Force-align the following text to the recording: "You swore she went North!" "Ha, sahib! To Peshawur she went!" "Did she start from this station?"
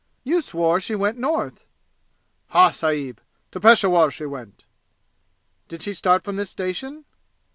"You 0.23 0.41
swore 0.41 0.79
she 0.79 0.95
went 0.95 1.19
North!" 1.19 1.63
"Ha, 2.47 2.71
sahib! 2.71 3.21
To 3.51 3.59
Peshawur 3.59 4.09
she 4.09 4.25
went!" 4.25 4.65
"Did 5.67 5.83
she 5.83 5.93
start 5.93 6.23
from 6.23 6.37
this 6.37 6.49
station?" 6.49 7.05